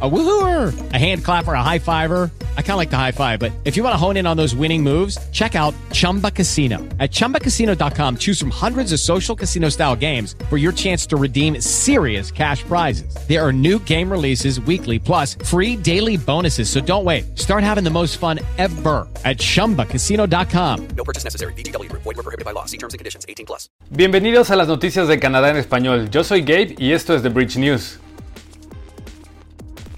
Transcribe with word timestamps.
A 0.00 0.08
woohooer, 0.08 0.92
a 0.92 0.96
hand 0.98 1.24
clapper, 1.24 1.54
a 1.54 1.62
high 1.62 1.80
fiver. 1.80 2.30
I 2.56 2.62
kind 2.62 2.72
of 2.72 2.76
like 2.76 2.90
the 2.90 2.96
high 2.96 3.10
five, 3.10 3.40
but 3.40 3.50
if 3.64 3.76
you 3.76 3.82
want 3.82 3.94
to 3.94 3.96
hone 3.96 4.16
in 4.16 4.28
on 4.28 4.36
those 4.36 4.54
winning 4.54 4.80
moves, 4.80 5.18
check 5.30 5.56
out 5.56 5.74
Chumba 5.90 6.30
Casino. 6.30 6.78
At 7.00 7.10
ChumbaCasino.com, 7.10 8.18
choose 8.18 8.38
from 8.38 8.50
hundreds 8.50 8.92
of 8.92 9.00
social 9.00 9.34
casino 9.34 9.70
style 9.70 9.96
games 9.96 10.36
for 10.48 10.56
your 10.56 10.70
chance 10.70 11.04
to 11.06 11.16
redeem 11.16 11.60
serious 11.60 12.30
cash 12.30 12.62
prizes. 12.62 13.12
There 13.26 13.44
are 13.44 13.52
new 13.52 13.80
game 13.80 14.08
releases 14.08 14.60
weekly, 14.60 15.00
plus 15.00 15.34
free 15.34 15.74
daily 15.74 16.16
bonuses. 16.16 16.70
So 16.70 16.80
don't 16.80 17.04
wait. 17.04 17.36
Start 17.36 17.64
having 17.64 17.82
the 17.82 17.90
most 17.90 18.18
fun 18.18 18.38
ever 18.56 19.08
at 19.24 19.38
ChumbaCasino.com. 19.38 20.88
No 20.96 21.02
purchase 21.02 21.24
necessary. 21.24 21.52
BGW. 21.54 21.90
Void 21.90 22.04
were 22.04 22.14
prohibited 22.14 22.44
by 22.44 22.52
law. 22.52 22.66
See 22.66 22.78
terms 22.78 22.94
and 22.94 23.00
conditions. 23.00 23.26
18 23.28 23.46
plus. 23.46 23.68
Bienvenidos 23.90 24.52
a 24.52 24.56
las 24.56 24.68
noticias 24.68 25.08
de 25.08 25.18
Canadá 25.18 25.50
en 25.50 25.56
español. 25.56 26.08
Yo 26.10 26.22
soy 26.22 26.42
Gabe 26.42 26.76
y 26.78 26.92
esto 26.92 27.16
es 27.16 27.22
The 27.22 27.30
Bridge 27.30 27.56
News. 27.56 27.98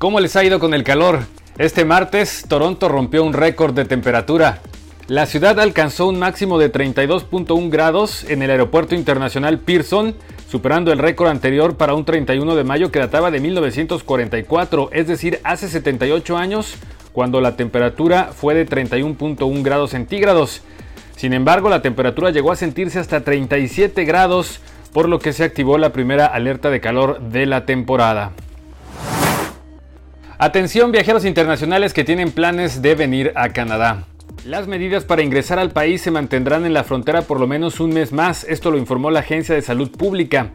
¿Cómo 0.00 0.18
les 0.18 0.34
ha 0.34 0.42
ido 0.42 0.60
con 0.60 0.72
el 0.72 0.82
calor? 0.82 1.18
Este 1.58 1.84
martes, 1.84 2.46
Toronto 2.48 2.88
rompió 2.88 3.22
un 3.22 3.34
récord 3.34 3.74
de 3.74 3.84
temperatura. 3.84 4.62
La 5.08 5.26
ciudad 5.26 5.60
alcanzó 5.60 6.08
un 6.08 6.18
máximo 6.18 6.58
de 6.58 6.72
32.1 6.72 7.68
grados 7.68 8.24
en 8.24 8.40
el 8.40 8.50
Aeropuerto 8.50 8.94
Internacional 8.94 9.58
Pearson, 9.58 10.14
superando 10.48 10.90
el 10.90 11.00
récord 11.00 11.28
anterior 11.28 11.76
para 11.76 11.92
un 11.92 12.06
31 12.06 12.56
de 12.56 12.64
mayo 12.64 12.90
que 12.90 12.98
databa 12.98 13.30
de 13.30 13.40
1944, 13.40 14.88
es 14.90 15.06
decir, 15.06 15.38
hace 15.44 15.68
78 15.68 16.34
años, 16.38 16.76
cuando 17.12 17.42
la 17.42 17.56
temperatura 17.56 18.30
fue 18.34 18.54
de 18.54 18.66
31.1 18.66 19.62
grados 19.62 19.90
centígrados. 19.90 20.62
Sin 21.14 21.34
embargo, 21.34 21.68
la 21.68 21.82
temperatura 21.82 22.30
llegó 22.30 22.52
a 22.52 22.56
sentirse 22.56 22.98
hasta 22.98 23.20
37 23.20 24.06
grados, 24.06 24.60
por 24.94 25.10
lo 25.10 25.18
que 25.18 25.34
se 25.34 25.44
activó 25.44 25.76
la 25.76 25.92
primera 25.92 26.24
alerta 26.24 26.70
de 26.70 26.80
calor 26.80 27.20
de 27.20 27.44
la 27.44 27.66
temporada. 27.66 28.32
Atención 30.42 30.90
viajeros 30.90 31.26
internacionales 31.26 31.92
que 31.92 32.02
tienen 32.02 32.32
planes 32.32 32.80
de 32.80 32.94
venir 32.94 33.30
a 33.34 33.50
Canadá. 33.50 34.06
Las 34.46 34.66
medidas 34.66 35.04
para 35.04 35.20
ingresar 35.20 35.58
al 35.58 35.70
país 35.70 36.00
se 36.00 36.10
mantendrán 36.10 36.64
en 36.64 36.72
la 36.72 36.82
frontera 36.82 37.20
por 37.20 37.38
lo 37.38 37.46
menos 37.46 37.78
un 37.78 37.92
mes 37.92 38.10
más, 38.10 38.44
esto 38.44 38.70
lo 38.70 38.78
informó 38.78 39.10
la 39.10 39.20
Agencia 39.20 39.54
de 39.54 39.60
Salud 39.60 39.90
Pública. 39.90 40.52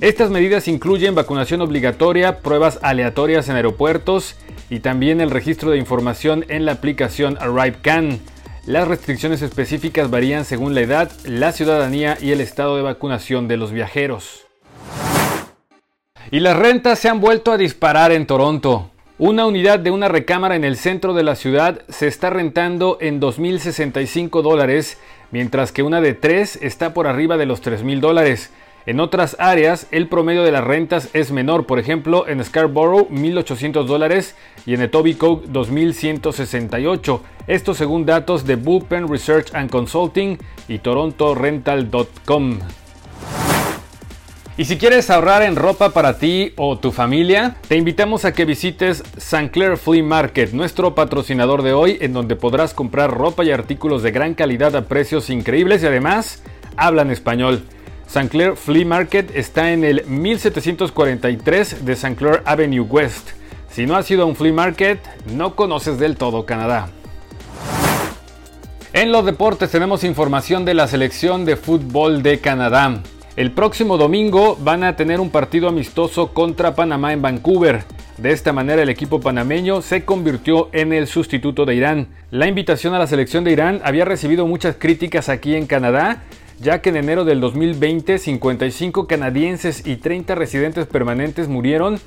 Estas 0.00 0.30
medidas 0.30 0.66
incluyen 0.66 1.14
vacunación 1.14 1.60
obligatoria, 1.60 2.40
pruebas 2.40 2.80
aleatorias 2.82 3.48
en 3.48 3.54
aeropuertos 3.54 4.34
y 4.68 4.80
también 4.80 5.20
el 5.20 5.30
registro 5.30 5.70
de 5.70 5.78
información 5.78 6.44
en 6.48 6.64
la 6.64 6.72
aplicación 6.72 7.38
ArriveCan. 7.40 8.18
Las 8.66 8.88
restricciones 8.88 9.42
específicas 9.42 10.10
varían 10.10 10.44
según 10.44 10.74
la 10.74 10.80
edad, 10.80 11.12
la 11.24 11.52
ciudadanía 11.52 12.18
y 12.20 12.32
el 12.32 12.40
estado 12.40 12.74
de 12.74 12.82
vacunación 12.82 13.46
de 13.46 13.58
los 13.58 13.70
viajeros. 13.70 14.48
Y 16.32 16.40
las 16.40 16.56
rentas 16.56 16.98
se 16.98 17.08
han 17.08 17.20
vuelto 17.20 17.52
a 17.52 17.58
disparar 17.58 18.10
en 18.10 18.26
Toronto. 18.26 18.90
Una 19.20 19.44
unidad 19.44 19.78
de 19.78 19.90
una 19.90 20.08
recámara 20.08 20.56
en 20.56 20.64
el 20.64 20.78
centro 20.78 21.12
de 21.12 21.22
la 21.22 21.36
ciudad 21.36 21.82
se 21.90 22.06
está 22.06 22.30
rentando 22.30 22.96
en 23.02 23.20
2.065 23.20 24.40
dólares, 24.40 24.96
mientras 25.30 25.72
que 25.72 25.82
una 25.82 26.00
de 26.00 26.14
tres 26.14 26.58
está 26.62 26.94
por 26.94 27.06
arriba 27.06 27.36
de 27.36 27.44
los 27.44 27.62
3.000 27.62 28.00
dólares. 28.00 28.50
En 28.86 28.98
otras 28.98 29.36
áreas, 29.38 29.88
el 29.90 30.08
promedio 30.08 30.42
de 30.42 30.52
las 30.52 30.64
rentas 30.64 31.10
es 31.12 31.32
menor, 31.32 31.66
por 31.66 31.78
ejemplo, 31.78 32.26
en 32.28 32.42
Scarborough 32.42 33.10
1.800 33.10 33.84
dólares 33.84 34.36
y 34.64 34.72
en 34.72 34.80
Etobicoke 34.80 35.48
2.168. 35.48 37.20
Esto 37.46 37.74
según 37.74 38.06
datos 38.06 38.46
de 38.46 38.56
Bullpen 38.56 39.06
Research 39.06 39.54
and 39.54 39.68
Consulting 39.68 40.38
y 40.66 40.78
TorontoRental.com. 40.78 42.60
Y 44.60 44.66
si 44.66 44.76
quieres 44.76 45.08
ahorrar 45.08 45.40
en 45.40 45.56
ropa 45.56 45.88
para 45.88 46.18
ti 46.18 46.52
o 46.56 46.78
tu 46.78 46.92
familia, 46.92 47.56
te 47.66 47.78
invitamos 47.78 48.26
a 48.26 48.34
que 48.34 48.44
visites 48.44 49.02
St. 49.16 49.50
Clair 49.50 49.78
Flea 49.78 50.02
Market, 50.02 50.52
nuestro 50.52 50.94
patrocinador 50.94 51.62
de 51.62 51.72
hoy, 51.72 51.96
en 52.02 52.12
donde 52.12 52.36
podrás 52.36 52.74
comprar 52.74 53.10
ropa 53.10 53.42
y 53.42 53.52
artículos 53.52 54.02
de 54.02 54.10
gran 54.10 54.34
calidad 54.34 54.76
a 54.76 54.84
precios 54.84 55.30
increíbles 55.30 55.82
y 55.82 55.86
además 55.86 56.42
hablan 56.76 57.10
español. 57.10 57.62
St. 58.06 58.28
Clair 58.28 58.54
Flea 58.54 58.84
Market 58.84 59.34
está 59.34 59.72
en 59.72 59.82
el 59.82 60.04
1743 60.04 61.86
de 61.86 61.92
St. 61.94 62.16
Clair 62.16 62.42
Avenue 62.44 62.82
West. 62.82 63.30
Si 63.70 63.86
no 63.86 63.96
has 63.96 64.10
ido 64.10 64.24
a 64.24 64.26
un 64.26 64.36
flea 64.36 64.52
market, 64.52 65.00
no 65.32 65.56
conoces 65.56 65.98
del 65.98 66.18
todo 66.18 66.44
Canadá. 66.44 66.90
En 68.92 69.10
los 69.10 69.24
deportes 69.24 69.70
tenemos 69.70 70.04
información 70.04 70.66
de 70.66 70.74
la 70.74 70.86
selección 70.86 71.46
de 71.46 71.56
fútbol 71.56 72.22
de 72.22 72.40
Canadá. 72.40 73.00
El 73.36 73.52
próximo 73.52 73.96
domingo 73.96 74.58
van 74.60 74.82
a 74.82 74.96
tener 74.96 75.20
un 75.20 75.30
partido 75.30 75.68
amistoso 75.68 76.32
contra 76.32 76.74
Panamá 76.74 77.12
en 77.12 77.22
Vancouver. 77.22 77.84
De 78.18 78.32
esta 78.32 78.52
manera 78.52 78.82
el 78.82 78.88
equipo 78.88 79.20
panameño 79.20 79.82
se 79.82 80.04
convirtió 80.04 80.68
en 80.72 80.92
el 80.92 81.06
sustituto 81.06 81.64
de 81.64 81.76
Irán. 81.76 82.08
La 82.32 82.48
invitación 82.48 82.92
a 82.92 82.98
la 82.98 83.06
selección 83.06 83.44
de 83.44 83.52
Irán 83.52 83.80
había 83.84 84.04
recibido 84.04 84.48
muchas 84.48 84.74
críticas 84.76 85.28
aquí 85.28 85.54
en 85.54 85.66
Canadá, 85.66 86.24
ya 86.60 86.82
que 86.82 86.88
en 86.88 86.96
enero 86.96 87.24
del 87.24 87.40
2020 87.40 88.18
55 88.18 89.06
canadienses 89.06 89.86
y 89.86 89.96
30 89.96 90.34
residentes 90.34 90.86
permanentes 90.86 91.46
murieron 91.46 92.00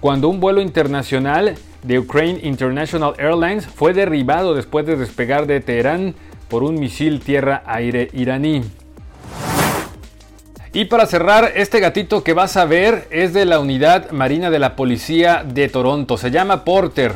cuando 0.00 0.28
un 0.28 0.38
vuelo 0.38 0.62
internacional 0.62 1.56
de 1.82 1.98
Ukraine 1.98 2.38
International 2.44 3.14
Airlines 3.18 3.66
fue 3.66 3.94
derribado 3.94 4.54
después 4.54 4.86
de 4.86 4.96
despegar 4.96 5.48
de 5.48 5.60
Teherán 5.60 6.14
por 6.48 6.62
un 6.62 6.76
misil 6.76 7.18
tierra-aire 7.18 8.10
iraní. 8.12 8.62
Y 10.72 10.84
para 10.84 11.06
cerrar, 11.06 11.52
este 11.56 11.80
gatito 11.80 12.22
que 12.22 12.34
vas 12.34 12.58
a 12.58 12.66
ver 12.66 13.08
es 13.10 13.32
de 13.32 13.46
la 13.46 13.58
unidad 13.58 14.10
marina 14.10 14.50
de 14.50 14.58
la 14.58 14.76
policía 14.76 15.42
de 15.42 15.68
Toronto. 15.68 16.18
Se 16.18 16.30
llama 16.30 16.64
Porter. 16.64 17.12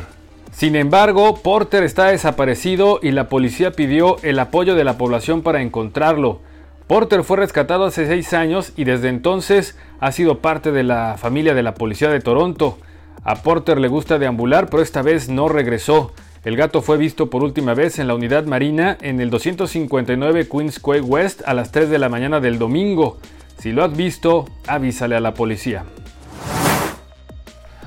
Sin 0.51 0.75
embargo, 0.75 1.35
Porter 1.35 1.83
está 1.83 2.07
desaparecido 2.07 2.99
y 3.03 3.11
la 3.11 3.29
policía 3.29 3.71
pidió 3.71 4.17
el 4.23 4.39
apoyo 4.39 4.73
de 4.73 4.83
la 4.83 4.97
población 4.97 5.43
para 5.43 5.61
encontrarlo. 5.61 6.39
Porter 6.87 7.23
fue 7.23 7.37
rescatado 7.37 7.85
hace 7.85 8.07
seis 8.07 8.33
años 8.33 8.73
y 8.75 8.85
desde 8.85 9.09
entonces 9.09 9.77
ha 9.99 10.11
sido 10.11 10.39
parte 10.39 10.71
de 10.71 10.83
la 10.83 11.15
familia 11.19 11.53
de 11.53 11.63
la 11.63 11.75
policía 11.75 12.09
de 12.09 12.21
Toronto. 12.21 12.79
A 13.23 13.35
Porter 13.35 13.79
le 13.79 13.87
gusta 13.87 14.17
deambular, 14.17 14.67
pero 14.69 14.81
esta 14.81 15.03
vez 15.03 15.29
no 15.29 15.47
regresó. 15.47 16.11
El 16.43 16.57
gato 16.57 16.81
fue 16.81 16.97
visto 16.97 17.29
por 17.29 17.43
última 17.43 17.73
vez 17.75 17.99
en 17.99 18.07
la 18.07 18.15
unidad 18.15 18.45
marina 18.45 18.97
en 18.99 19.21
el 19.21 19.29
259 19.29 20.49
Queens 20.49 20.79
Quay 20.79 21.01
West 21.01 21.41
a 21.45 21.53
las 21.53 21.71
3 21.71 21.89
de 21.89 21.99
la 21.99 22.09
mañana 22.09 22.39
del 22.39 22.59
domingo. 22.59 23.19
Si 23.57 23.71
lo 23.71 23.83
has 23.83 23.95
visto, 23.95 24.45
avísale 24.67 25.15
a 25.15 25.19
la 25.19 25.33
policía. 25.33 25.85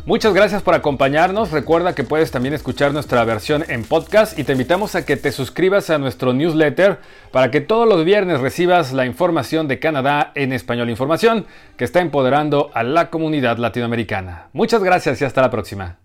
Muchas 0.07 0.35
gracias 0.35 0.63
por 0.63 0.75
acompañarnos. 0.75 1.51
Recuerda 1.51 1.97
que 1.97 2.05
puedes 2.05 2.31
también 2.31 2.55
escuchar 2.55 2.93
nuestra 2.93 3.25
versión 3.25 3.65
en 3.67 3.83
podcast 3.83 4.39
y 4.39 4.45
te 4.45 4.53
invitamos 4.53 4.95
a 4.95 5.05
que 5.05 5.17
te 5.17 5.33
suscribas 5.33 5.91
a 5.91 5.99
nuestro 5.99 6.33
newsletter 6.33 7.01
para 7.33 7.51
que 7.51 7.61
todos 7.61 7.89
los 7.89 8.05
viernes 8.05 8.39
recibas 8.39 8.93
la 8.93 9.05
información 9.05 9.67
de 9.67 9.81
Canadá 9.81 10.31
en 10.37 10.53
español 10.53 10.91
información 10.91 11.47
que 11.77 11.83
está 11.83 12.01
empoderando 12.03 12.71
a 12.73 12.85
la 12.85 13.11
comunidad 13.11 13.59
latinoamericana. 13.59 14.47
Muchas 14.53 14.81
gracias 14.85 15.21
y 15.21 15.25
hasta 15.25 15.43
la 15.43 15.51
próxima. 15.51 15.99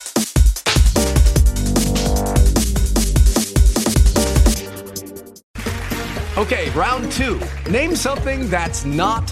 Okay, 6.37 6.71
round 6.71 7.11
two. 7.11 7.39
Name 7.69 7.95
something 7.95 8.49
that's 8.49 8.83
not 8.83 9.31